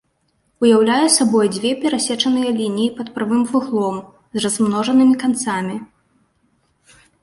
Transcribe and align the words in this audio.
Уяўляе 0.63 1.09
сабой 1.15 1.51
дзве 1.57 1.73
перасечаныя 1.83 2.49
лініі 2.59 2.89
пад 2.97 3.07
прамым 3.19 3.47
вуглом 3.55 4.03
з 4.41 4.47
размножанымі 4.49 5.15
канцамі. 5.29 5.75